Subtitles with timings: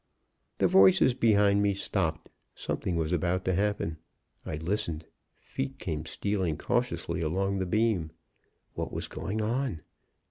[0.57, 2.27] "The voices behind me stopped.
[2.55, 3.97] Something was about to happen.
[4.47, 5.05] I listened.
[5.37, 8.09] Feet came stealing cautiously along the beam.
[8.73, 9.81] What was going on?